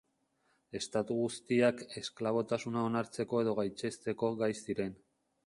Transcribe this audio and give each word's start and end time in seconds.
Estatu 0.77 1.17
guztiak 1.17 1.83
esklabotasuna 2.01 2.87
onartzeko 2.87 3.43
edo 3.45 3.55
gaitzesteko 3.61 4.33
gai 4.43 4.53
ziren. 4.65 4.99